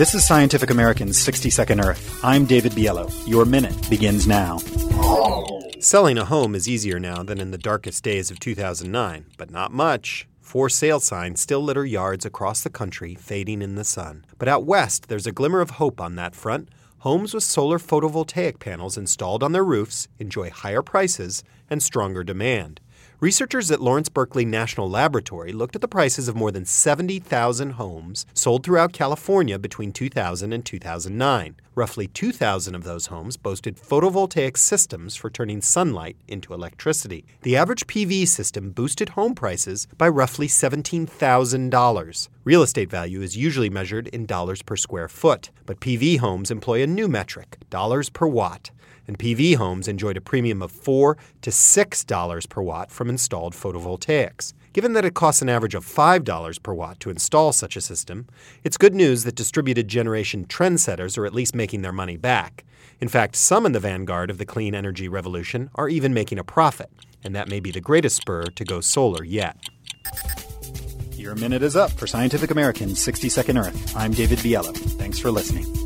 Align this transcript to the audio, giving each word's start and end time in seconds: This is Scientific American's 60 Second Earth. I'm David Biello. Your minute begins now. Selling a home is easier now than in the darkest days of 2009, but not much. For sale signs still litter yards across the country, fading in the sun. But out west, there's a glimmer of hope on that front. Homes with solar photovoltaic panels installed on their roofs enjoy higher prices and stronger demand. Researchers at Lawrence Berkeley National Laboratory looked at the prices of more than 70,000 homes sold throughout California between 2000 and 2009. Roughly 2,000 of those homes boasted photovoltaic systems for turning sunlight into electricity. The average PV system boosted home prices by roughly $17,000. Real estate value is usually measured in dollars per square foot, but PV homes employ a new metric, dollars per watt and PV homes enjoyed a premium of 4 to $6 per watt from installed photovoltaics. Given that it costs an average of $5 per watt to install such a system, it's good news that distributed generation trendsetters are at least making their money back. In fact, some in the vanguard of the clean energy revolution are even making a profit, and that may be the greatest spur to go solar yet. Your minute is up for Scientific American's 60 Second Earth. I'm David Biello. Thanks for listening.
This 0.00 0.14
is 0.14 0.26
Scientific 0.26 0.70
American's 0.70 1.18
60 1.18 1.50
Second 1.50 1.80
Earth. 1.80 2.24
I'm 2.24 2.46
David 2.46 2.72
Biello. 2.72 3.12
Your 3.28 3.44
minute 3.44 3.90
begins 3.90 4.26
now. 4.26 4.56
Selling 5.78 6.16
a 6.16 6.24
home 6.24 6.54
is 6.54 6.66
easier 6.66 6.98
now 6.98 7.22
than 7.22 7.38
in 7.38 7.50
the 7.50 7.58
darkest 7.58 8.02
days 8.02 8.30
of 8.30 8.40
2009, 8.40 9.26
but 9.36 9.50
not 9.50 9.72
much. 9.72 10.26
For 10.40 10.70
sale 10.70 11.00
signs 11.00 11.42
still 11.42 11.60
litter 11.60 11.84
yards 11.84 12.24
across 12.24 12.62
the 12.62 12.70
country, 12.70 13.14
fading 13.14 13.60
in 13.60 13.74
the 13.74 13.84
sun. 13.84 14.24
But 14.38 14.48
out 14.48 14.64
west, 14.64 15.08
there's 15.08 15.26
a 15.26 15.32
glimmer 15.32 15.60
of 15.60 15.72
hope 15.72 16.00
on 16.00 16.14
that 16.14 16.34
front. 16.34 16.70
Homes 17.00 17.34
with 17.34 17.44
solar 17.44 17.78
photovoltaic 17.78 18.58
panels 18.58 18.96
installed 18.96 19.42
on 19.42 19.52
their 19.52 19.64
roofs 19.64 20.08
enjoy 20.18 20.48
higher 20.48 20.80
prices 20.80 21.44
and 21.68 21.82
stronger 21.82 22.24
demand. 22.24 22.80
Researchers 23.20 23.70
at 23.70 23.82
Lawrence 23.82 24.08
Berkeley 24.08 24.46
National 24.46 24.88
Laboratory 24.88 25.52
looked 25.52 25.74
at 25.74 25.82
the 25.82 25.88
prices 25.88 26.26
of 26.26 26.34
more 26.34 26.50
than 26.50 26.64
70,000 26.64 27.72
homes 27.72 28.24
sold 28.32 28.64
throughout 28.64 28.94
California 28.94 29.58
between 29.58 29.92
2000 29.92 30.54
and 30.54 30.64
2009. 30.64 31.56
Roughly 31.74 32.06
2,000 32.06 32.74
of 32.74 32.84
those 32.84 33.08
homes 33.08 33.36
boasted 33.36 33.76
photovoltaic 33.76 34.56
systems 34.56 35.16
for 35.16 35.28
turning 35.28 35.60
sunlight 35.60 36.16
into 36.28 36.54
electricity. 36.54 37.26
The 37.42 37.56
average 37.56 37.86
PV 37.86 38.26
system 38.26 38.70
boosted 38.70 39.10
home 39.10 39.34
prices 39.34 39.86
by 39.98 40.08
roughly 40.08 40.46
$17,000. 40.46 42.28
Real 42.44 42.62
estate 42.62 42.90
value 42.90 43.20
is 43.20 43.36
usually 43.36 43.70
measured 43.70 44.08
in 44.08 44.26
dollars 44.26 44.62
per 44.62 44.76
square 44.76 45.08
foot, 45.08 45.50
but 45.66 45.80
PV 45.80 46.18
homes 46.18 46.50
employ 46.50 46.82
a 46.82 46.86
new 46.86 47.06
metric, 47.08 47.58
dollars 47.70 48.08
per 48.08 48.26
watt 48.26 48.70
and 49.10 49.18
PV 49.18 49.56
homes 49.56 49.88
enjoyed 49.88 50.16
a 50.16 50.20
premium 50.20 50.62
of 50.62 50.70
4 50.70 51.16
to 51.42 51.50
$6 51.50 52.48
per 52.48 52.62
watt 52.62 52.92
from 52.92 53.08
installed 53.08 53.54
photovoltaics. 53.54 54.52
Given 54.72 54.92
that 54.92 55.04
it 55.04 55.14
costs 55.14 55.42
an 55.42 55.48
average 55.48 55.74
of 55.74 55.84
$5 55.84 56.62
per 56.62 56.72
watt 56.72 57.00
to 57.00 57.10
install 57.10 57.52
such 57.52 57.74
a 57.74 57.80
system, 57.80 58.28
it's 58.62 58.76
good 58.76 58.94
news 58.94 59.24
that 59.24 59.34
distributed 59.34 59.88
generation 59.88 60.44
trendsetters 60.44 61.18
are 61.18 61.26
at 61.26 61.34
least 61.34 61.56
making 61.56 61.82
their 61.82 61.90
money 61.90 62.16
back. 62.16 62.64
In 63.00 63.08
fact, 63.08 63.34
some 63.34 63.66
in 63.66 63.72
the 63.72 63.80
vanguard 63.80 64.30
of 64.30 64.38
the 64.38 64.46
clean 64.46 64.76
energy 64.76 65.08
revolution 65.08 65.70
are 65.74 65.88
even 65.88 66.14
making 66.14 66.38
a 66.38 66.44
profit, 66.44 66.90
and 67.24 67.34
that 67.34 67.48
may 67.48 67.58
be 67.58 67.72
the 67.72 67.80
greatest 67.80 68.14
spur 68.14 68.44
to 68.44 68.64
go 68.64 68.80
solar 68.80 69.24
yet. 69.24 69.56
Your 71.20 71.34
minute 71.34 71.62
is 71.62 71.76
up 71.76 71.90
for 71.90 72.06
Scientific 72.06 72.50
American's 72.50 72.98
60 72.98 73.28
Second 73.28 73.58
Earth. 73.58 73.94
I'm 73.94 74.12
David 74.12 74.38
Biello. 74.38 74.74
Thanks 74.74 75.18
for 75.18 75.30
listening. 75.30 75.79